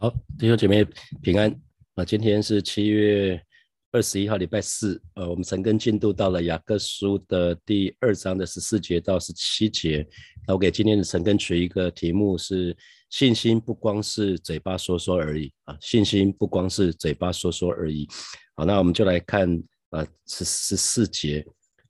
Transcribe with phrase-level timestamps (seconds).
[0.00, 0.86] 好，弟兄姐妹
[1.20, 1.52] 平安
[1.96, 2.04] 啊！
[2.04, 3.42] 今天是七月
[3.90, 5.02] 二十一号，礼拜四。
[5.14, 10.06] 呃，我们陈根进度到了雅各书的第二章的十四节到十七节。
[10.46, 12.76] 那我给今天的陈根取一个题目是：
[13.10, 15.76] 信心不光是嘴巴说说而已啊！
[15.80, 18.06] 信心不光是嘴巴说说而已。
[18.54, 19.52] 好，那我们就来看
[19.90, 21.44] 啊十十四节。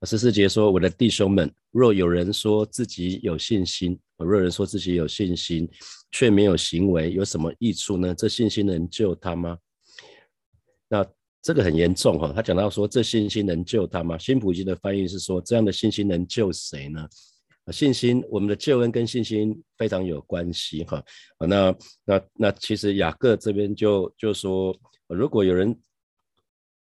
[0.04, 5.68] 十四节说：“我的弟兄们，若有人说自己有信心，若有人说自己有信心。”
[6.10, 8.14] 却没有行为，有什么益处呢？
[8.14, 9.58] 这信心能救他吗？
[10.88, 11.06] 那
[11.42, 12.32] 这个很严重哈。
[12.34, 14.16] 他讲到说，这信心能救他吗？
[14.16, 17.06] 新普京的翻译是说，这样的信心能救谁呢？
[17.70, 21.04] 信心，我们的救恩跟信心非常有关系哈。
[21.38, 24.74] 那那那其实雅各这边就就说，
[25.08, 25.78] 如果有人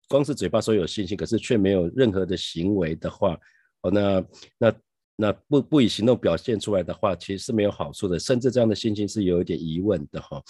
[0.07, 3.37] 光是嘴巴说有信心，可是却没有任何的行为的话，
[3.81, 4.25] 哦，那
[4.57, 4.73] 那。
[5.21, 10.41] 那不不以行动表现出来的话，其实是没有好处的，甚至这样的信心是有一点疑问的哈。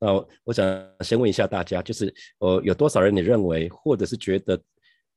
[0.00, 0.12] 那
[0.42, 0.66] 我想
[1.02, 4.60] 先问一下大家，就是呃有多少人你认为，或者是觉得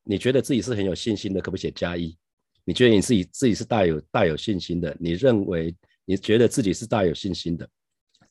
[0.03, 2.15] 你觉得自己是很有信心的，可不可以写加一？
[2.63, 4.95] 你觉得你自己自己是大有大有信心的？
[4.99, 7.67] 你认为你觉得自己是大有信心的？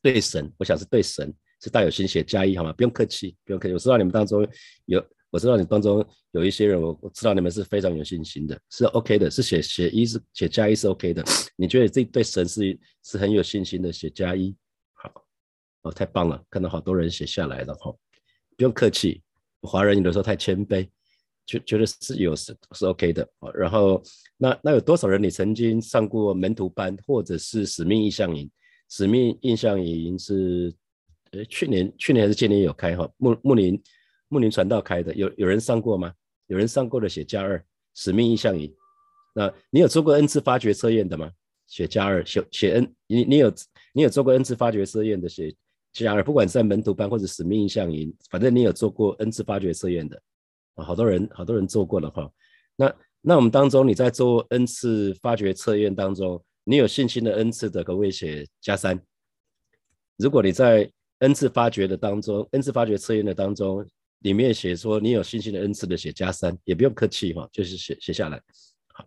[0.00, 2.72] 对神，我想是对神是大有信心，写加一好吗？
[2.72, 3.74] 不用客气，不用客气。
[3.74, 4.46] 我知道你们当中
[4.84, 5.04] 有。
[5.30, 11.22] 我知道你当中有一些人，我我知道你们是非常有信心的，是 OK 的，是写写一是写加一是 OK 的。
[11.56, 14.56] 你觉得这对神是是很有信心的，写加一，
[14.94, 15.12] 好，
[15.82, 17.94] 哦，太棒了，看到好多人写下来了哈，
[18.56, 19.22] 不用客气，
[19.60, 20.88] 华人有的时候太谦卑，
[21.44, 23.50] 觉觉得是有是是 OK 的啊。
[23.52, 24.02] 然后
[24.38, 28.50] 那那有多少人你曾经上过门徒班或者是使命印象营？
[28.88, 30.74] 使命印象营是
[31.32, 33.06] 呃去年去年还是今年有开哈？
[33.18, 33.78] 木木林。
[34.28, 36.12] 牧林传道开的，有有人上过吗？
[36.46, 37.62] 有人上过的写加二，
[37.94, 38.74] 使命意向营。
[39.34, 41.30] 那你有做过 N 次发掘测验的吗？
[41.66, 43.52] 写加二，写写 N，你你有
[43.92, 45.54] 你有做过 N 次发掘测验的写
[45.92, 50.20] 加二，不管是在门徒班或者使命意向营，反正你有做过 N 次发掘测验的
[50.74, 52.30] 啊，好多人好多人做过了哈。
[52.76, 58.98] 那那我们当中你在做 N 次发掘测验当中，你有信心的 N 次的可不可以写加三？
[60.16, 63.86] 如果你在 N 次发掘的当中，N 次发掘测验的当中。
[64.20, 68.42] 里面写说你有信心的恩赐的写加三，也不用客气哈，就是写写下来。
[68.92, 69.06] 好，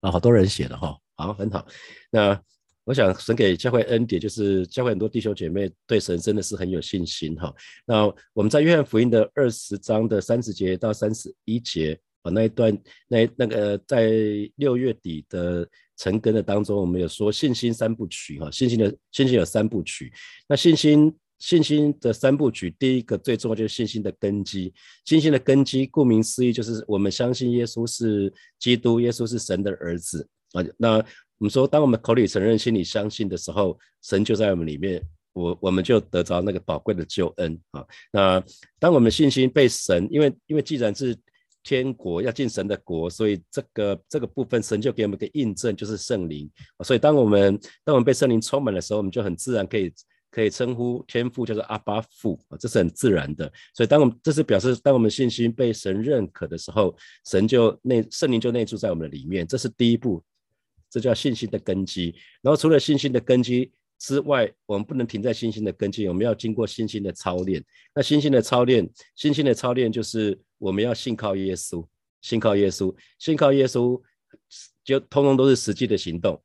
[0.00, 1.66] 啊，好多人写的哈，好，很好。
[2.10, 2.38] 那
[2.84, 7.54] 我想神给教会恩典，就是教会很多弟兄姐妹对神真的是很有信心哈。
[7.86, 8.04] 那
[8.34, 14.10] 我们在约翰福音的二十章的三十节到三十一节啊那一段，那那个在
[14.56, 15.66] 六月底的
[15.96, 20.12] 成根的当中，我们有说信心三部曲哈，信心的信心有三部曲，
[20.46, 21.16] 那信心。
[21.44, 24.72] 信心的三部曲，第一个最重要就是信心的根基。
[25.04, 30.64] 信心的根基，顾名思义，就是我们相信耶稣是基督，耶稣是神的儿子啊。
[30.78, 31.04] 那我
[31.44, 35.02] 们说，当我们口里承认，心里相信的时候，神就在我们里面，
[35.34, 37.84] 我我们就得着那个宝贵的救恩啊。
[38.10, 38.42] 那
[38.78, 41.14] 当我们信心被神，因为因为既然是
[41.62, 46.50] 天国要进神的国，所以这个这个部分，神就给我们个印证，就是圣灵。
[46.82, 49.92] 所以当我们当我们被圣灵充满的时候，我们就很自然可以。
[50.34, 53.46] 可以称呼天父叫做阿巴父，这是很自然的。
[53.72, 56.92] 所以当我们这是表示，当我们信心被神认可的时候，
[57.24, 60.20] 神就内圣灵就内住在我们的里面，这是第一步，
[60.90, 62.12] 这叫信心的根基。
[62.42, 67.64] 然后除了信心的根基之外，我们不能停在信心的根基，我们要经过信心的操练。
[67.94, 71.86] 那信心的操练，信心的操练就是我们要信靠耶稣，
[72.22, 74.02] 信靠耶稣，信靠耶稣，
[74.82, 76.42] 就通通都是实际的行动。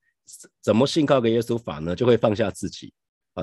[0.62, 1.96] 怎么信靠个耶稣法呢？
[1.96, 2.94] 就会放下自己。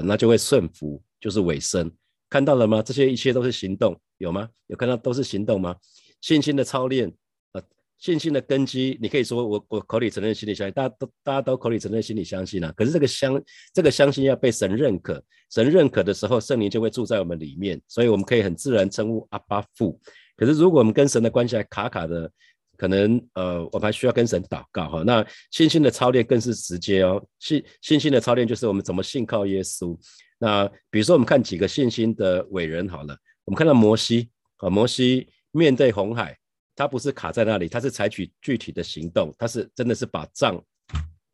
[0.05, 1.91] 那就会顺服，就是尾声，
[2.29, 2.83] 看到了吗？
[2.83, 4.49] 这些一切都是行动，有吗？
[4.67, 5.77] 有看到都是行动吗？
[6.21, 7.13] 信心的操练，
[7.53, 7.63] 啊，
[7.99, 12.73] 信心的根基，你可以说我我口里承认，心里相信，大家都大家都口里承认，心里相信了。
[12.73, 13.43] 可是这个相
[13.73, 20.01] 这个相信要被神认可，神认可的时候，圣灵就会住在我们里面，所以我们可以很自然称呼阿巴父。
[20.37, 22.31] 可是如果我们跟神的关系还卡卡的，
[22.77, 25.03] 可能呃，我还需要跟神祷告哈。
[25.03, 27.25] 那信心的操练更是直接哦。
[27.39, 29.99] 信信心的操练就是我们怎么信靠耶稣。
[30.39, 34.29] 那比如说我们看几个信心的伟人好了，我们看到摩西
[34.59, 36.37] 啊，摩西面对红海，
[36.75, 40.63] 他不是卡在那里，他是采取具体的行动，他是真的是把杖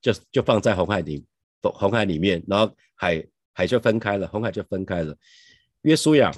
[0.00, 1.24] 就就放在红海里
[1.62, 5.16] 红海里面，然后海海就分开了，红海就分开了。
[5.82, 6.32] 约书亚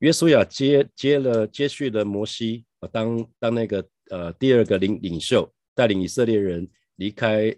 [0.00, 3.82] 约书亚接接了接续了摩西啊，当当那个。
[4.10, 7.56] 呃，第二个领领袖带领以色列人离开，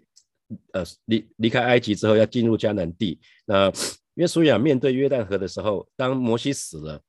[0.71, 3.19] 呃，离离开埃及之后，要进入迦南地。
[3.45, 3.71] 那
[4.15, 7.01] 约书亚面对约旦河的时候，当摩西死了，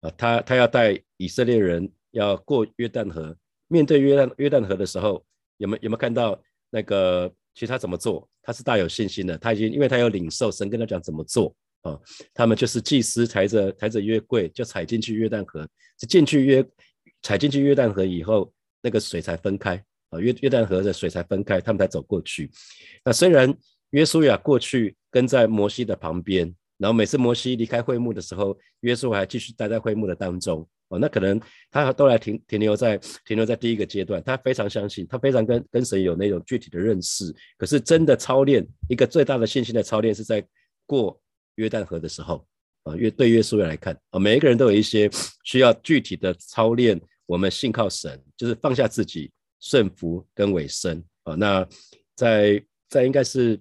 [0.00, 3.36] 啊，他他要带以色列人要过约旦河。
[3.68, 5.24] 面对约旦约旦河的时候，
[5.58, 7.32] 有没有有没有看到那个？
[7.56, 8.28] 其实他怎么做？
[8.42, 9.38] 他是大有信心的。
[9.38, 11.96] 他已经因为他有领受神跟他讲怎么做啊，
[12.34, 15.64] 他们就是祭司抬着抬着约柜就踩进去约旦河，
[16.00, 16.64] 是进去约
[17.22, 18.52] 踩进去约旦河以后，
[18.84, 22.50] 那个水才分开啊，约约旦河的水才分开，他们才走过去。
[23.02, 23.52] 那虽然
[23.90, 30.68] 约书亚过去跟在摩西的旁边，然后每次摩西离开会幕的时候，约书亚还继续待在会幕的当中。
[30.88, 31.40] 哦，那可能
[31.70, 37.34] 他都来停停留在停留在第一个阶段，他非常相信，他非常跟跟神有那种具体的认识。
[37.56, 40.46] 可是真的操练一个最大的信心的操练是在
[40.84, 41.18] 过
[41.54, 42.46] 约旦河的时候
[42.82, 45.08] 啊，约对约书亚来看啊，每一个人都有一些
[45.42, 47.00] 需要具体的操练。
[47.26, 49.30] 我们信靠神，就是放下自己，
[49.60, 51.34] 顺服跟委身啊。
[51.34, 51.66] 那
[52.14, 53.56] 在在应该是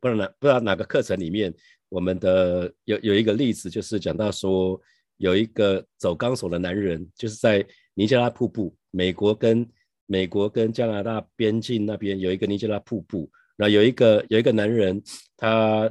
[0.00, 1.54] 不知道哪不知道哪个课程里面，
[1.88, 4.80] 我们的有有一个例子，就是讲到说。
[5.18, 7.64] 有一个走钢索的男人，就是在
[7.94, 9.64] 尼加拉瀑布，美国跟
[10.06, 13.30] 美国跟加拿大边境那边有一个尼加拉瀑布。
[13.56, 15.00] 那有一个有一个男人，
[15.36, 15.88] 他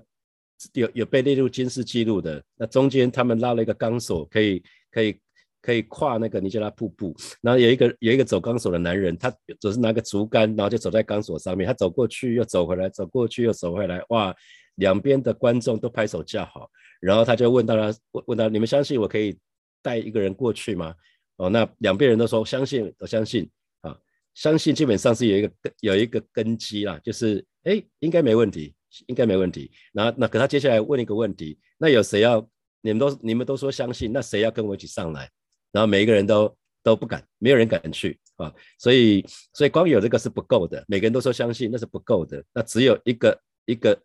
[0.74, 2.44] 有有被列入军事记录的。
[2.58, 4.62] 那中间他们拉了一个钢索，可以
[4.92, 5.18] 可以
[5.62, 7.16] 可以跨那个尼加拉瀑布。
[7.42, 11.68] 然后有一个有一个走钢索的男人，他总是拿个竹竿，然后就走在钢索上面。
[11.68, 14.36] 他走过去又走回来，走过去又走回来，哇！
[14.76, 16.70] 两边的观众都拍手叫好。
[17.00, 19.38] 然后他就问到他，问问到你们相信我可以
[19.82, 20.96] 带一个人过去吗？
[21.38, 23.50] 哦，那两边人都说相信，我相信
[23.82, 23.96] 啊，
[24.34, 28.74] 相信基本上是有一个有一个根基啦，就是哎应该没问题，
[29.08, 29.70] 应该没问题。
[29.94, 32.48] 然后那可他接下来问一个问题，那有谁要？
[32.84, 35.30] 你们都你们都说相信，那谁要跟我一起上来？
[35.72, 38.54] 然后每一个人都都不敢，没有人敢去啊。
[38.78, 44.00] 所以所以光有这个是不够的，每个人都说相信那是不够的，那只有一个一个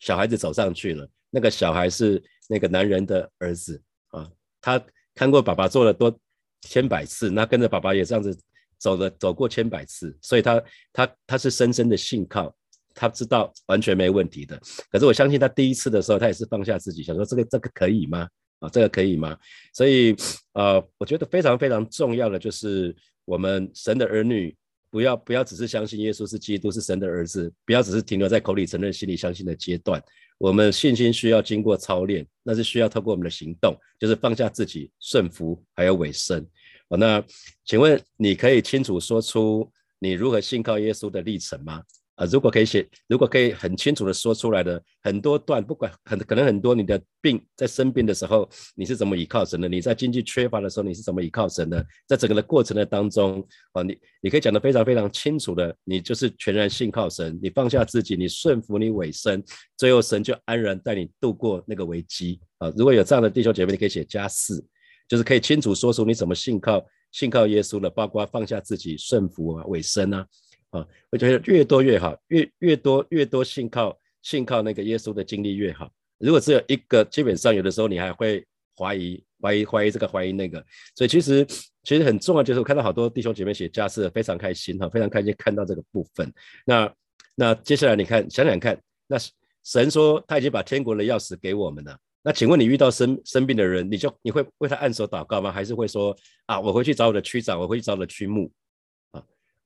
[0.00, 2.22] 小孩子走上去了，那个小孩是。
[2.48, 4.30] 那个男人的儿子啊，
[4.60, 4.84] 他
[5.14, 6.14] 看过爸爸做了多
[6.60, 8.36] 千百次，那跟着爸爸也这样子
[8.76, 12.54] 走了走过千百次，所以他他他是深深的信靠，
[12.94, 14.60] 他知道完全没问题的。
[14.90, 18.28] 可是我相信他第一次的时候，他也是放下自己，想说这个这个可以吗？
[18.62, 19.36] 啊，这个可以吗？
[19.74, 20.16] 所以
[20.54, 24.56] 呃，我觉得非常非常重要的就是我们神的儿女。
[24.90, 29.98] 不要不要只是相信耶稣是基督是神的儿子，不要只是停留在口里承认心里相信的阶段。
[30.36, 36.46] 我们信心需要经过操练，那是需要透过我们的行动，就是放下自己顺服还有委身。
[36.90, 37.24] 好，那
[37.64, 41.82] 请问你可以清楚说出你如何信靠耶稣的历程吗？
[42.16, 49.66] 啊，如果可以写，如果可以很清楚的说出来的很多段，不管很可能很多你的病在生病的时候，你是怎么依靠神的？
[49.68, 51.84] 你在经济缺乏的时候，你是怎么依靠神的？
[52.06, 53.42] 在整个的过程的当中，
[53.72, 59.42] 啊，你你可以讲得非常非常清楚的，你就是全然信靠神，你放下自己，你顺服你委身，
[59.78, 62.38] 最后神就安然带你度过那个危机。
[62.58, 64.62] 啊，如果有这样的弟兄姐妹，你可以写加四，
[65.08, 70.26] 就是可以清楚说出你怎么信靠信靠耶稣的，包括放下自己顺服啊委身啊。
[70.72, 75.90] 啊，我觉得越多越好，越越多越多信靠信靠那个耶稣的经历越好。
[76.18, 78.44] 如果只有一个，基本上有的时候你还会
[78.76, 80.64] 怀疑怀疑怀疑这个怀疑那个。
[80.94, 81.46] 所以其实
[81.82, 86.32] 其实很重要，就是我看到好多弟兄姐妹写家事，非常开心哈，非常开心看到这个部分。
[86.64, 86.90] 那
[87.34, 89.18] 那接下来你看想想看，那
[89.64, 91.94] 神说他已经把天国的钥匙给我们了。
[92.22, 95.52] 那请问你遇到生生病的人，你就你会为他按手祷告吗？
[95.52, 96.16] 还是会说
[96.46, 98.50] 啊，我回去找我的区长，我回去找我的区牧？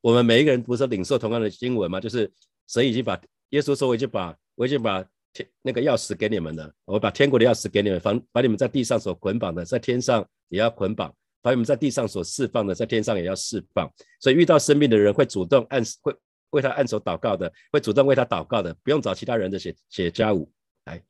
[0.00, 2.00] 我们每一个人不是领受同样的经文吗？
[2.00, 2.30] 就是
[2.68, 3.20] 神已经把
[3.50, 11.10] 耶稣说，我已经把我已经把天那个钥匙给你们了，我把天国的钥匙给你们，把把你们在地上所捆绑的，在天上也要捆绑；
[11.42, 13.90] 把你们在地上所释放的，在天上也要释放。
[14.20, 16.14] 所以遇到生病的人，会主动按会
[16.50, 20.50] 为他按手祷告的，会主动为他祷告的，不用找其他人的写写家务
[20.84, 21.02] 来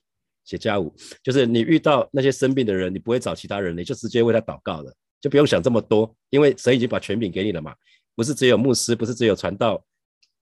[0.45, 0.95] 写家务。
[1.23, 7.75] 就是你遇到那些生病的人，你不会找其他人，你就直接为他祷告的，就不用想这么多，因为神已经把权柄给你了嘛。
[8.17, 9.85] 不是只有牧师，不是只有传道，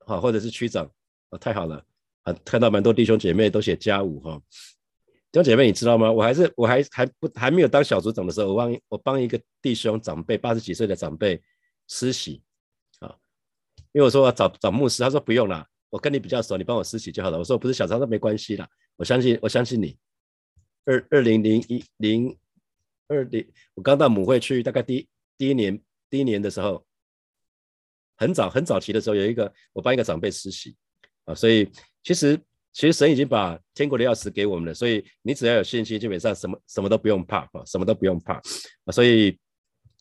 [0.06, 0.86] 好，或者是区长，
[1.30, 1.84] 啊，太好了，
[2.22, 4.40] 啊，看到蛮多弟兄姐妹都写家务哈，
[5.32, 6.12] 弟兄姐妹你知道吗？
[6.12, 11.42] 我还是我还还不还没有当小组长的时候，我帮我帮一个弟兄长辈八十几岁的长辈
[11.88, 12.40] 施洗，
[13.00, 13.18] 啊，
[13.94, 17.40] 因为我说要找找牧师，他说不用了，我跟你比较熟，你帮我施洗就好了。
[17.40, 19.98] 我说不是小张，那没关系啦，我相信我相信你。
[20.86, 22.38] 二二零零一零
[23.08, 23.44] 二零，
[23.74, 25.82] 我刚到母会去，大概第第一年
[26.12, 26.86] 第一年的时候。
[28.18, 30.76] 很早很早期的时候，有一个我帮一个长辈实习
[31.26, 31.70] 啊，所以
[32.04, 32.40] 其实
[32.72, 38.92] 其实神已经把天国的钥匙给我们了，所以你只要有信心，基本上什么什么都不用怕啊，什么都不用怕啊。
[38.92, 39.38] 所以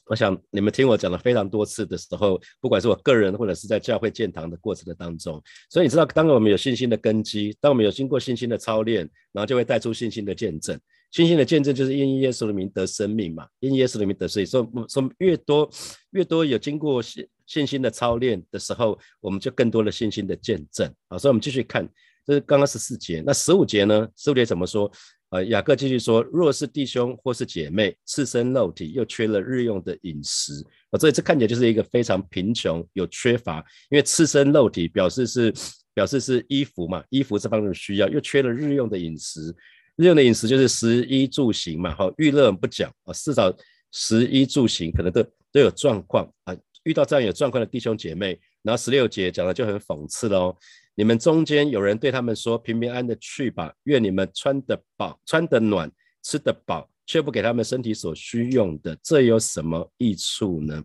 [0.06, 10.78] 我想你们听我讲了非常多次的时候，不管是我个人或者是在教会建堂的过程的当中，所以你知道，当我们有信心的根基，当我们有经过信心的操练，然后就会带出信心的见证。
[11.10, 14.46] 信心的见证就是因耶稣的名得生命嘛，因耶稣的名得生命。
[14.46, 15.70] 说说越多
[16.10, 21.18] 越多有经过信信心的操练的时候，我们就更多的信心的见证啊。
[21.18, 21.88] 所以，我们继续看，
[22.24, 24.08] 这是刚刚十四节，那十五节呢？
[24.16, 24.90] 十五节怎么说？
[25.30, 33.58] 呃，雅各继续说，若是弟兄或是姐妹赤身肉体，又缺了日用的饮食，啊，所以这看起来就是一个非常贫穷有缺乏，
[33.90, 35.52] 因为赤身肉体表示是
[35.92, 39.52] 表示是衣服嘛，衣服这方面的需要，又缺了日用的饮食，
[39.96, 43.52] 日用的饮食就是食衣住行嘛，好，娱乐不讲啊，至少
[43.90, 45.20] 食衣住行可能都
[45.50, 46.54] 都有状况啊，
[46.84, 50.56] 遇到这样有状况的弟兄姐妹，然后十六节讲的就很讽刺喽。
[50.94, 55.90] 你们中间有人对他们说：“平平安的去吧，愿你们穿得饱、穿得暖、
[56.22, 60.80] 吃得饱，却不给他们身体所需用的，这有什么益处呢？”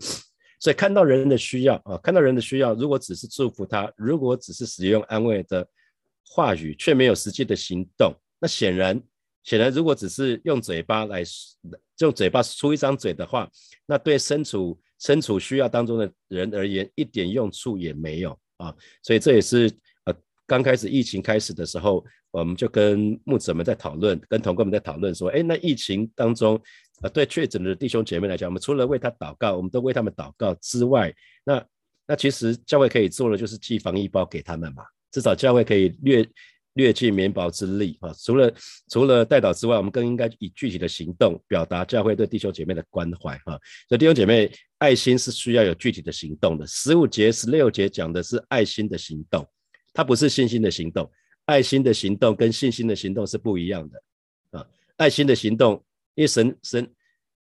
[0.60, 5.66] 所以看到人的需要啊，看到人的需要，如果只是祝福他，如果只是使用安慰的
[6.26, 9.02] 话语，却没有实际的行动，那显然，
[9.44, 11.24] 显然，如果只是用嘴巴来
[12.00, 13.50] 用嘴巴出一张嘴的话，
[13.86, 18.76] 那对身处身处需要当中的人而言，一点用处也没有啊。
[19.04, 19.72] 所以这也是
[20.06, 20.16] 呃。
[20.48, 26.60] 刚开始疫情开始的时候，我们就跟牧者们在讨论，跟同工们在讨论说，哎，那疫情当中，
[27.04, 31.14] 呃，对确诊的弟兄姐妹来讲，我们除了为他祷告，我们都为他们祷告之外，
[31.44, 31.64] 那
[32.08, 36.28] 那其实教会可以做的就是寄防疫包给他们嘛，至少教会可以略
[36.80, 38.12] 略尽绵薄之力啊。
[38.24, 38.54] 除了
[38.90, 43.60] 除了代祷之外，我们更应该以具体的行动表达教会对弟兄姐妹的关怀哈。
[43.88, 46.66] 所以弟兄姐妹，爱心是需要有具体的行动的。
[46.66, 49.48] 十五节、十六节讲的是爱心的行动。
[49.94, 51.12] 它不是信心的行动，
[51.46, 54.66] 爱心的行动跟信心的行动是不一样的啊。
[54.98, 55.84] 爱心的行动，
[56.16, 56.88] 因为神神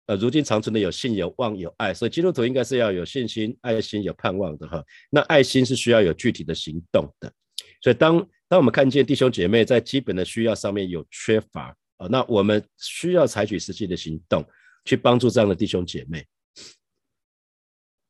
[0.07, 4.85] 呃，如今长存的有信有望有爱，所以基督徒应该是要有信心、爱心、有盼望的哈。
[5.09, 7.33] 那爱心是需要有具体的行动的，
[7.81, 8.19] 所以当
[8.53, 14.45] 当我们看见弟兄姐妹在基本的需要上面有缺乏啊，那我们需要采取实际的行动
[14.85, 16.23] 去帮助这样的弟兄姐妹。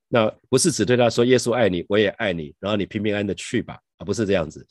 [0.09, 4.05] 那不是只对他说耶稣爱你，我也爱你，然后你平平安的去吧啊。
[4.05, 4.67] 不是这样子。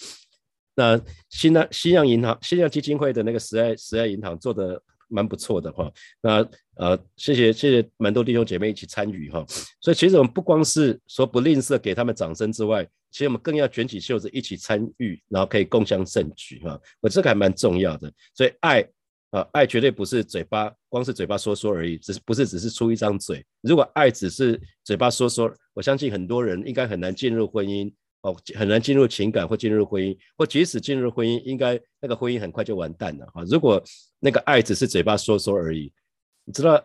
[0.76, 5.92] 那新的西洋银行、新洋基金会的那个十二十二银行做的蛮不错的哈。
[6.22, 9.46] 那呃，谢谢谢谢蛮多弟兄姐妹一起参与哈。
[9.80, 16.80] 所以其实我们不光是说不吝啬给他们掌声之外，其实我们更要卷起袖子一起参与，然后可以共享盛举哈。
[17.02, 18.12] 我这个还蛮重要的。
[18.34, 18.82] 所以爱
[19.32, 23.46] 啊，爱绝对不是嘴巴光是嘴巴说说而已，只是不是只是出一张嘴。
[23.62, 27.94] 如果爱只是嘴巴说说，我相信很多人应该很难进入婚姻。
[28.22, 33.44] 哦，很难进入情感或进入婚姻，或即使进入婚姻，应该那个婚姻很快就完蛋了哈。
[33.48, 33.84] 如果
[34.20, 35.92] 那个爱只是嘴巴说说而已，
[36.46, 36.84] 你知道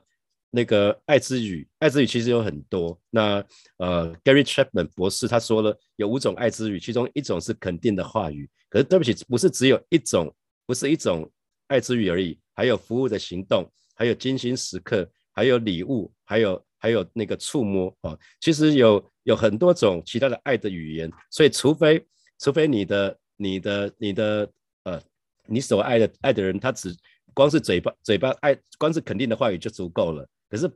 [0.51, 2.99] 那个爱之语，爱之语其实有很多。
[3.11, 3.45] 那
[3.77, 8.49] 呃，Gary Chapman 博士他说了有五种爱之语，其中一种是肯定的话语。
[8.71, 11.31] 可是对不起，不是只有一种，不是一种
[11.67, 16.66] 爱之语而已，还有服务的行动，还有精心时刻，还有礼物，还有。
[16.79, 22.07] 还有那个触摸啊，其实有有很多种其他的爱的语言，所以除非
[22.39, 24.49] 除非你的你的你的
[24.85, 25.01] 呃
[25.47, 26.95] 你所爱的爱的人，他只
[27.35, 30.27] 光是嘴巴嘴巴爱，光是肯定的话语就足够了。
[30.49, 30.71] 可是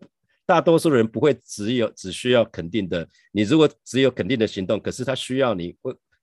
[0.46, 5.76] 大多数人不会只有只需要肯定的，你如果只有肯定的行动，可是他需要你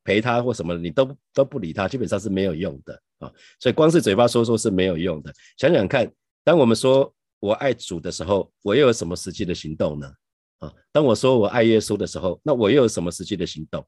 [0.03, 3.31] 陪他或什么，你都都不理他，基本上是没有用的啊。
[3.59, 5.33] 所以光是嘴巴说说是没有用的。
[5.57, 6.11] 想想看，
[6.43, 7.13] 当我们说。
[7.39, 10.11] 我爱主的时候，我又有什么实际的行动呢？
[10.59, 13.85] 啊，当我说我爱耶稣的时候，那我又有什么实际的行动？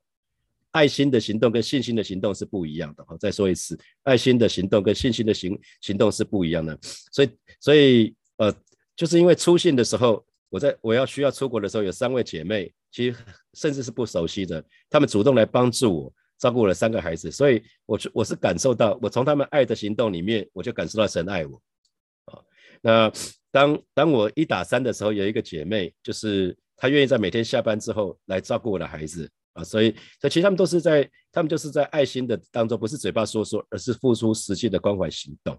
[0.69, 3.03] 爱心的行动跟信心的行动是不一样的。
[3.07, 6.77] 好，再说一次，爱心的行动跟信心的行行动是不一样的。
[7.11, 7.29] 所以，
[7.59, 8.53] 所以，呃，
[8.95, 13.17] 就是因为出信的时候，我在我要需要出国的时候，有三位姐妹，其实
[13.55, 21.59] 甚至是不熟悉的，她们主动来帮助我，照顾了三个孩子，所以，我我是感受到，我从他们爱的行动里面，我就感受到神爱我。
[22.25, 22.39] 啊，
[22.79, 23.11] 那。
[23.51, 29.89] 当当我一打三的时候，有一个姐妹，就是她愿意在每天下班之后来照顾我的孩子啊，所以，
[30.21, 35.53] 所以其实他们都是在，他们就是在爱心的当中，不是嘴巴说说，而是付出实际的关怀行动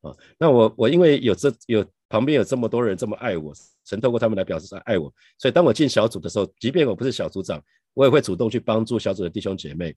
[0.00, 0.12] 啊。
[0.38, 3.54] 那我我因为有这有旁边有这么多人这么爱我，
[3.84, 7.62] 曾透过他们来表示爱我，所以当我进小组的时候，即便我不是小组长，
[7.94, 9.94] 我也会主动去帮助小组的弟兄姐妹。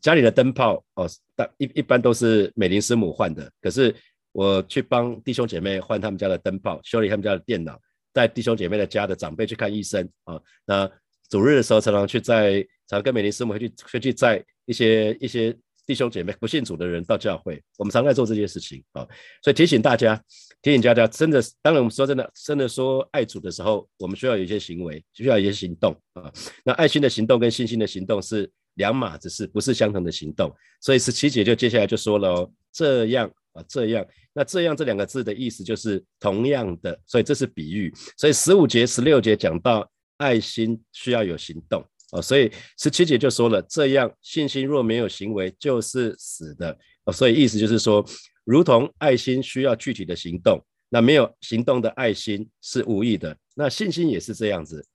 [0.00, 3.94] 家里的灯泡哦，大一一般都是美林师母换的，可是。
[4.36, 7.80] 我去帮弟兄姐妹换他们家的灯泡，修理他们家的电脑，
[8.12, 10.38] 带弟兄姐妹的家的长辈去看医生啊。
[10.66, 10.86] 那
[11.30, 17.62] 主日的时候，常常去在，常常跟美玲师母会去会去在一些一些弟兄姐妹不信主的人到教会。
[17.78, 19.08] 我们常在做这件事情啊。
[19.42, 20.22] 所以提醒大家，
[20.60, 26.30] 提醒大家，真的，当然我们说真的，真的说爱主的时候，我们需要有一些行为，需要一些行动啊。
[26.62, 30.54] 那爱心的行动跟信心的行动是两码子事，不是相同的行动。
[30.82, 33.30] 所以十七姐就接下来就说了哦，这样。
[33.56, 37.92] 啊，这样，那这样这两个字的意思就是同样的，所以这是比喻。
[38.16, 47.12] 所以十五节、十六节讲到爱心需要有行动啊，所以十七节就说了，这样信心若没有行为就是死的哦。
[47.12, 48.06] 所以意思就是说，
[48.44, 53.36] 如同爱心需要具体的行动，那没有行动的爱心是无意的。
[53.54, 54.86] 那信心也是这样子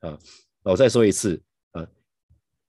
[0.00, 0.18] 啊。
[0.62, 1.40] 我再说一次
[1.72, 1.86] 啊，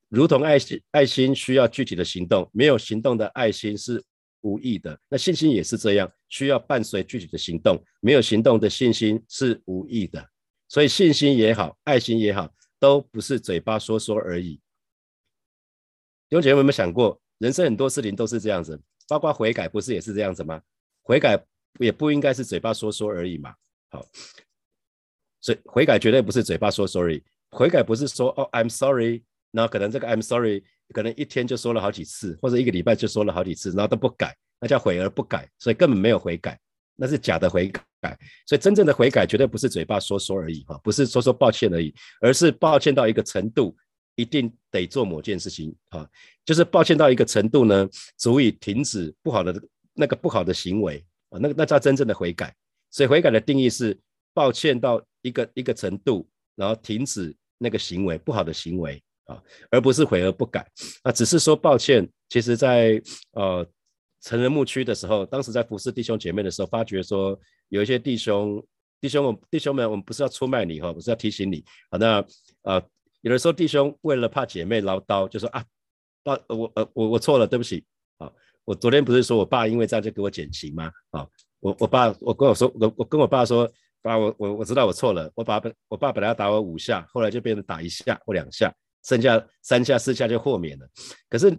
[0.10, 4.04] 如同爱心爱心需要具体的行动，没有行动的爱心是
[4.48, 4.98] 无意的。
[5.10, 10.26] 那信心也是这样，需要伴随具体的行动，没有行动的信心是无意的。
[10.70, 12.50] 所以信心也好，爱心也好，
[12.80, 14.56] 都不是嘴巴说说而已。
[16.30, 18.80] 弟兄姐妹有没有想过，人生很多事情都是这样子？
[19.08, 20.62] 包括悔改，不是也是这样子吗？
[21.04, 21.42] 悔改
[21.80, 23.54] 也不应该是嘴巴说说而已嘛。
[23.90, 24.06] 好，
[25.40, 27.24] 所以悔改绝对不是嘴巴说 sorry。
[27.52, 36.60] 悔改不是说哦，I'm sorry，那可能这个 I'm sorry 可能一天就说了好几次，或者一个礼拜就说了好几次，然后都不改，那叫悔而不改，所以根本没有悔改，
[36.96, 37.86] 那是假的悔改。
[38.46, 43.76] 所以真正的悔改绝对不是嘴巴说说而已哈，不是说说抱歉而已，而是抱歉到一个程度。
[44.20, 46.10] 一定得做某件事情啊，
[46.44, 49.62] 就是抱歉到一个程度呢，足以停止不好的
[49.94, 52.52] 那个不好的行为啊，那个那叫真正的悔改。
[52.90, 53.96] 所以悔改的定义是
[54.34, 60.68] 抱歉到一个一个程度，然后停止那个行为不好的行为啊，而不是悔而不改
[61.04, 61.12] 啊。
[61.12, 63.66] 只是说抱歉，其实在呃
[64.22, 68.62] 成人牧区的时候，当时在服侍弟兄姐妹的时候，发觉说有一些弟兄
[69.00, 72.26] 弟兄们弟兄们，我们不是要出卖你哈，不是要提醒你啊，那
[72.64, 72.84] 呃。
[73.22, 75.66] 有的时候弟兄为了怕姐妹唠叨，就说啊，
[76.24, 77.84] 爸，我呃我我错了，对不起
[78.20, 78.32] 啊。
[78.64, 80.90] 我昨天不是说我爸因为这样就给我减刑吗？
[81.10, 81.28] 啊，
[81.60, 83.70] 我我爸我跟我说，我我跟我爸说，
[84.04, 85.30] 爸，我我我知道我错了。
[85.36, 88.74] 我爸本我爸本来要打我五下，后来就变成打一下或两下，
[89.08, 90.86] 剩下三下四下就豁免了。
[91.30, 91.58] 可是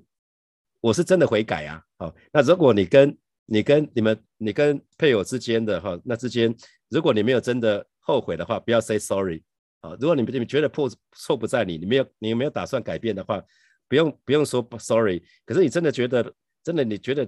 [0.81, 1.83] 我是真的悔改啊。
[1.97, 6.55] 好，那如果你跟你跟你们你跟配偶之间的哈，那之间
[6.90, 9.43] 如果你没有真的后悔的话，不要 say sorry。
[9.81, 13.43] 啊，如果你你们觉得错错不在你，你没有你没有打算改变的话，
[13.88, 15.23] 不用不用说 sorry。
[15.47, 17.26] 可是你真的觉得真的你觉得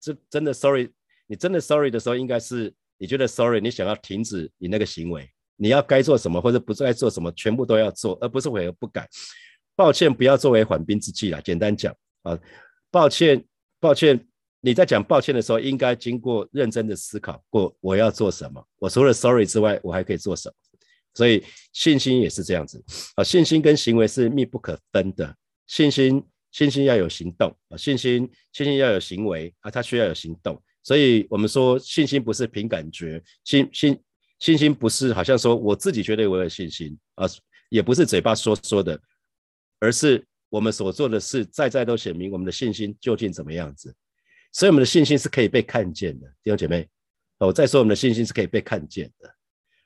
[0.00, 0.90] 这真的 sorry，
[1.26, 9.06] 你真的 sorry 的时候，应该是你觉得 sorry，你想要停止你那个行为，你要该做什么或者不该做什么，全部都要做，而不是悔而不改。
[9.74, 11.40] 抱歉，不要作为缓兵之计啦。
[11.40, 12.38] 简单讲啊，
[12.90, 13.44] 抱歉
[13.80, 14.26] 抱歉，
[14.60, 20.54] 你在讲抱歉的时候，应该经过认真的思考过我要做什么，我除了 sorry 之外，我还可以做什么。
[21.14, 22.82] 所以信心也是这样子
[23.16, 25.36] 啊，信心跟行为是密不可分的。
[25.66, 30.62] 信心，信心要有行动啊，信心，信心要有行为啊，它需要有行动。
[30.82, 34.00] 所以我们说，信心不是凭感觉，信信
[34.38, 37.26] 信心不是好像说我自己觉得我有信心啊，
[37.68, 38.98] 也不是嘴巴说说的，
[39.82, 43.92] 而是我们所做的事在在都显明我们的信心究竟怎么样子。
[44.52, 46.88] 所以我们的信心是可以被看见的，弟兄姐妹，
[47.38, 49.28] 我再说我们的信心是可以被看见的。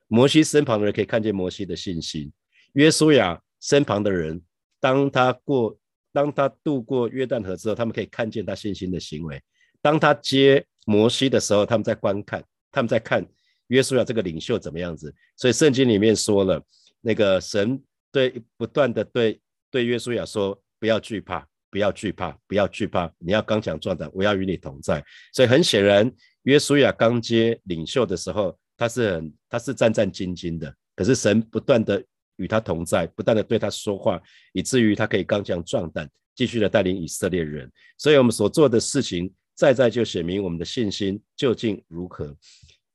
[0.06, 2.30] 摩西身旁的人可以看见摩西的信心，
[2.74, 4.42] 约书亚身旁的人，
[4.78, 5.78] 当他过，
[6.12, 9.40] 当他渡过约旦河之后，他们可以看见他信心的行为。
[9.80, 13.26] 当他接摩西的时候，他们在观看，他们在看
[13.68, 15.14] 约书亚这个领袖怎么样子。
[15.36, 16.60] 所以圣经里面说了，
[17.00, 17.80] 那个神
[18.10, 25.04] 对不断的对对约书亚说：不要惧怕，不要惧怕，不要惧怕，你要刚强壮胆，我要与你同在。
[25.32, 26.10] 所以很显然，
[26.42, 28.58] 约书亚刚接领袖的时候。
[28.78, 32.04] 他是很，他是战战兢兢的，可是神不断的
[32.36, 34.20] 与他同在，不断的对他说话，
[34.52, 37.72] 以至于他可以刚强壮胆，继续的带领以色列人。
[37.96, 42.26] 所以，我们所做的事情，再再就显明我们的信心究竟如何。
[42.26, 42.36] 弟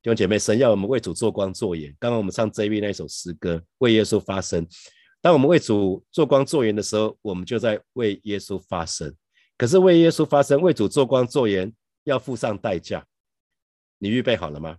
[0.04, 1.92] 兄姐妹，神要我们为主做光做盐。
[2.00, 4.64] 刚刚我们唱 JV 那首诗歌，为耶稣发声。
[5.22, 9.16] 当我们为主做光做盐的时候，我们就在为耶稣发声。
[9.58, 11.72] 可是为耶稣发声，为主做光做盐，
[12.06, 13.06] 要付上代价。
[14.00, 14.78] 你预备好了吗？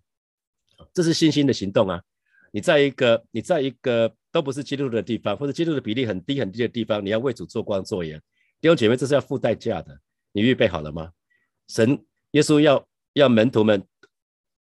[0.93, 2.03] 这是信心的行动啊！
[2.51, 8.21] 你在一个你在一个都不是基督的地方，或者基督的比例很低很低的地方，你要为主做光做盐，
[8.61, 9.97] 弟兄姐妹，这是要付代价的。
[10.33, 11.13] 你预备好了吗？
[11.69, 13.87] 神耶稣要要门徒们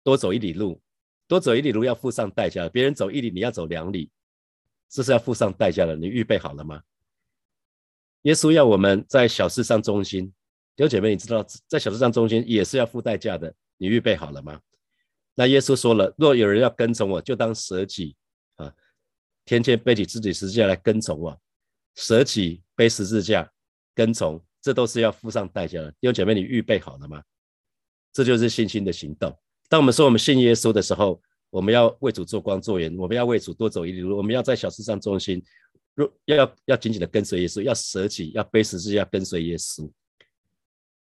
[0.04, 0.82] 多走一里路，
[1.28, 2.68] 多走一里路要付上代价。
[2.68, 4.10] 别人走一里，你要走两里，
[4.90, 5.96] 这是要付上代价的。
[5.96, 6.82] 你预备好了吗？
[8.24, 10.28] 耶稣要我们在小事上忠心，
[10.76, 13.54] 弟兄姐妹，你知道在小事上忠心也是要付代价的。
[13.78, 14.60] 你预备好了吗？
[15.36, 18.16] 那耶稣说了，若有人要跟从我，就当舍己
[18.56, 18.74] 啊，
[19.46, 21.40] 天天背起自己十字架来跟从我，
[21.96, 23.50] 舍己背十字架
[23.94, 25.92] 跟从，这都是要付上代价的。
[25.92, 27.24] 弟兄姐妹，你预备好了吗？
[28.12, 29.38] 这就是信心的行动。
[29.70, 35.44] 当我们说我们信耶稣的时候，我们要为主做光做盐，我们要为主多走一里路，我们要在小事上忠心，
[35.96, 39.90] 若要要要紧紧的跟随耶稣，要舍己，要背十字架跟随耶稣。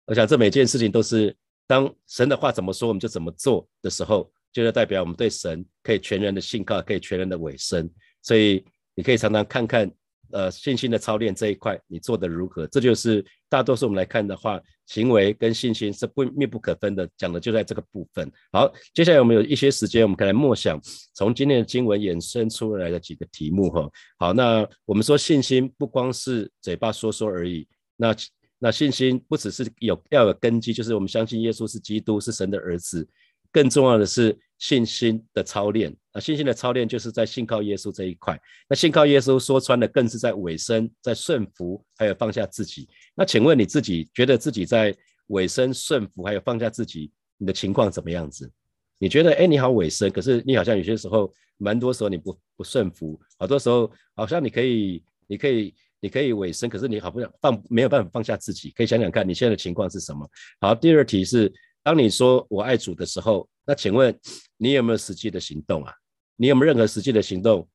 [0.07, 1.37] 我想这每件事情都是。
[1.70, 7.90] 当神的话怎么说，我们就怎么做的时候，就是代表我们对神可以全人的信靠，可以全人的委身。
[8.22, 9.92] 所以你可以常常看看
[10.33, 12.67] 呃信心的操练这一块你做的如何？
[12.67, 18.31] 这就是大多数我们来看的话，行为跟信心是不密不可分的，讲的就在这个部分。
[18.53, 20.81] 好，接下来我们有一些时间，我们可以来默想
[21.14, 23.91] 从今天的经文衍生出来的几个题目哈。
[24.19, 28.14] 好，那我们说信心不光是嘴巴说说而已，那
[28.59, 33.09] 那信心不只是有要有根基，就是我们相信耶稣是基督，是神的儿子。
[33.51, 38.38] 更重要的是信心的操练啊，信心的操练就是在信靠耶稣这一块。
[38.68, 42.88] 那信靠耶稣说穿了，更是在尾声，在顺服，还有放下自己。
[43.14, 44.92] 那请问你自己觉得自己在
[45.29, 48.51] 尾声、顺服，还有放下自己，你的情况怎么样子？
[48.99, 58.71] 你觉得哎，你好尾声，可是你好像有些时候，蛮多时候你不不顺服，好多时候好像你可以，你可以，你可以尾声，可是你好不想放，没有办法放下自己。
[58.71, 60.29] 可以想想看你现在的情况是什么？
[60.61, 61.53] 好，第二题是。
[61.88, 64.14] 当你说我爱主的时候，那请问
[64.59, 65.94] 你有没有实际的行动啊？
[66.37, 67.66] 你有没有任何实际的行动？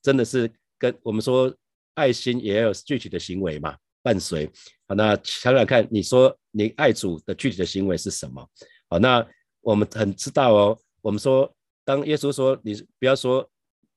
[0.00, 1.54] 真的是跟我们说
[1.92, 3.76] 爱心也要有具体的行为嘛？
[4.02, 4.50] 伴随
[4.86, 8.48] 好，那想想看，你说你爱主的具体的行为是什么？
[8.88, 9.22] 好，那
[9.60, 10.78] 我们很知道哦。
[11.02, 11.54] 我们说，
[11.84, 13.46] 当耶稣说你不要说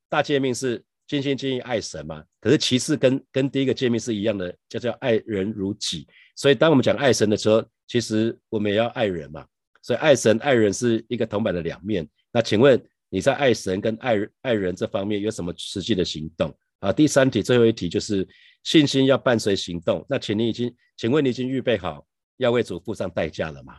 [0.10, 6.06] 大诫命是尽心尽意爱神嘛，可是其次跟跟第一个诫命是一样的，就叫爱人如己。
[6.36, 9.48] 所以当我们讲爱神的时候，其实我们也要爱人嘛。
[9.82, 12.08] 所以爱神爱人是一个铜板的两面。
[12.32, 16.94] 那请问你在爱神跟爱爱人这方面有什么实际的行动啊？
[16.94, 18.28] 第三题最后一题就是
[18.64, 20.06] 信心要伴随行动。
[20.08, 22.06] 那请你已经，请问你已经预备好
[22.38, 23.74] 要为主付上代价了吗？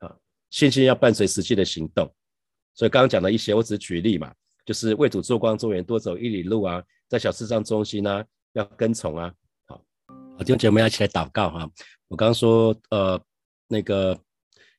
[0.00, 0.16] 啊，
[0.50, 2.12] 信心要伴随实际的行动。
[2.74, 4.34] 所以刚刚讲的一些，我只举例嘛，
[4.66, 9.32] 就是为主做光做盐，多走一里路啊，在小市场中心呢要跟从啊。
[9.66, 9.82] 好，
[10.36, 11.70] 好，弟兄姐妹要一起来祷告哈。
[12.08, 13.18] 我刚刚说呃
[13.68, 14.18] 那个。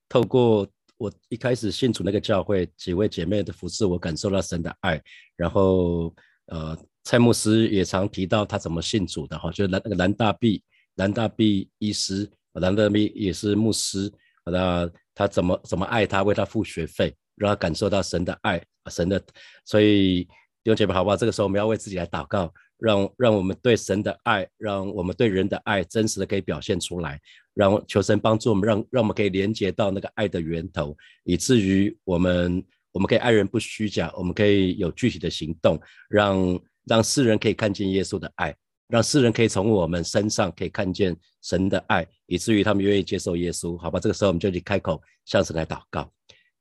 [0.09, 0.67] 透过
[0.97, 5.01] 我一开始信主那个教会几位姐妹的服侍，我感受到神的爱。
[5.37, 6.13] 然后，
[6.47, 10.61] 呃，蔡牧师也常提到他怎么信主的哈，就是蓝那个蓝大碧，
[10.95, 14.11] 蓝大碧医师，蓝大碧也是牧师。
[14.43, 19.23] 那他怎么怎么爱他，为他付学费，让他感受到神的爱，神的。
[19.63, 20.23] 所以
[20.63, 21.15] 弟兄姐妹，好不好？
[21.15, 22.51] 这个时候我们要为自己来祷告。
[22.79, 27.19] 让让我们对神的爱，让我们对人的爱真实的可以表现出来，
[27.53, 38.55] 让求神帮助我们，让让我们可以连接到那个爱的源头，以至于我们我们可以爱人不虚假，我们可以有具体的行动，让让世人可以看见耶稣的爱，
[38.87, 43.77] 让世人可以从我们身上可以看见神的爱，以至于他们愿意接受耶稣。
[43.77, 46.09] 好吧，这个时候我们就去开口向神来祷告，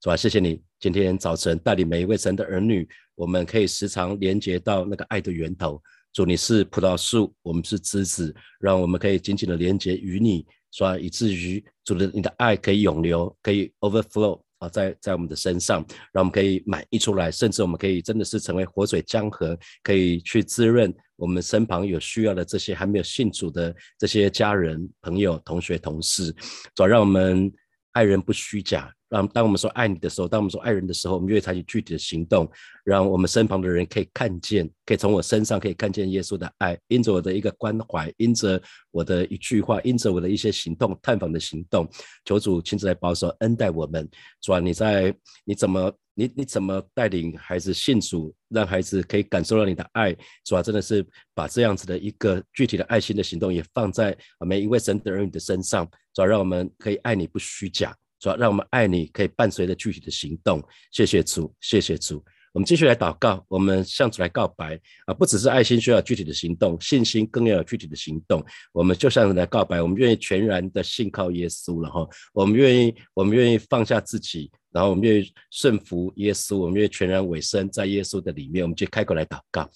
[0.01, 5.81] 主啊，谢谢你今天早晨带领每一位神的儿女，我们可以时常连接到那个爱的源头。
[6.19, 15.79] 主，你是葡萄树，我们是枝子，让我们可以紧紧的连接与你，说以至于主的你的爱可以永流，可以 overflow 啊，在在我们的身上，
[16.13, 26.35] 让我们可以满溢出来，甚至我们可以真的是成为活水江河，可以去滋润我们身旁有需要的这些还没有信主的这些家人、朋友、同学、同事，
[26.75, 27.49] 主，让我们
[27.93, 28.93] 爱人不虚假。
[29.09, 32.51] 让当我们说爱你的时候，当我们说爱人的时候，我们就会采取具体的行动，
[32.85, 41.89] 让我们身旁的人可以看见，可以从我身上可以看见耶稣的爱，因着我的一个关怀，因着我的一句话，因着我的一些行动，探访的行动，
[42.25, 44.09] 求主亲自来保守恩待我们。
[44.43, 50.15] 主啊，你在你怎么你你怎么带领孩子信主，让孩子可以感受到你的爱？
[50.45, 54.15] 主啊，真的是把这样子的一个具体的爱心的行动也放在
[54.47, 57.97] 每一位神的儿女的身上，主啊，让我们可以爱你不虚假。
[58.21, 60.63] 主要让我们爱你，可以伴随着具体的行动。
[60.91, 62.25] 谢谢主，谢谢主。
[62.55, 65.15] 我们继续来祷告，我们向主来告白啊！
[65.15, 68.45] 不只是爱心需要具体的行动，信心更要有具体的行动。
[68.73, 72.09] 我们就向来告白，我们愿意全然的信靠耶稣了哈。
[72.33, 78.65] 我们愿意，我们愿意放下自己，然后我们愿意顺服耶稣，我们愿意全然委身在耶稣的里面。
[78.65, 79.69] 我们就开口来祷告。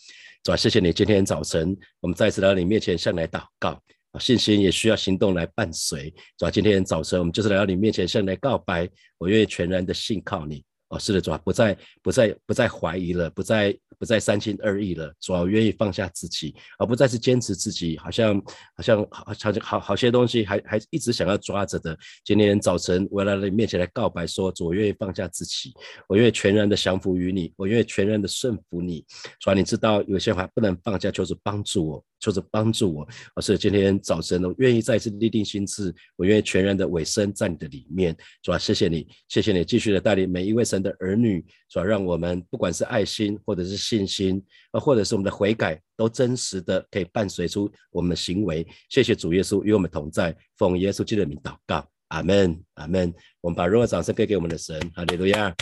[0.42, 3.81] 主啊，谢谢你，今天早晨我们再次来到你面前向来祷告。
[4.18, 6.05] 信心也需要行动来伴随。
[6.38, 10.64] 是吧，今天早晨我们就是来到你面前，向你来告白，我愿意全然的信靠你。
[10.92, 15.11] 哦，是的，主啊，不再不再不再怀疑了，不再不再三心二意了。
[15.18, 18.38] 主啊，愿意放下自己，而不再是坚持自己，好像
[18.76, 21.96] 好像好好像好好些东西还还一直想要抓着的。
[22.26, 25.72] 今天早晨我来到你面前来告白，说主，我愿意放下自己，
[26.09, 29.02] 我愿意全然的降服于你，我愿意全然的顺服你。
[29.40, 32.05] 主啊，你知道有些话不能放下，就是帮助我。
[32.22, 44.42] 就是帮助我，而是今天早晨我愿意再次立定心志，我愿意全然的委身在你的里面，主啊，谢谢你，谢谢你继续的带领每一位神的儿女，主啊，让我们不管是爱心或者是信心，
[44.73, 48.66] 啊，或者是我们的悔改，都真实的可以伴随出我们的行为。
[48.88, 53.14] 谢谢主耶稣与我们同在，奉耶稣基督的名祷告，阿门，阿门。
[53.40, 55.55] 我们把荣耀掌声给给我们的神，哈利路亚。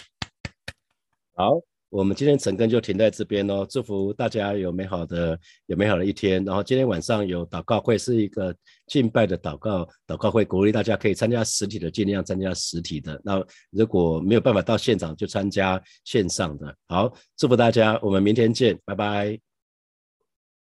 [1.35, 1.70] 好。
[1.91, 6.45] 我们今天晨更就停在这边哦，祝福大家有美好的有美好的一天。
[6.45, 8.55] 然后今天晚上有祷告会，是一个
[8.87, 13.21] 敬拜的祷告祷告会，鼓励大家可以参加实体的，尽量参加实体的。
[13.25, 16.73] 那如果没有办法到现场，就参加线上的。
[16.87, 19.50] 好，祝福大家，我们明天见，拜拜。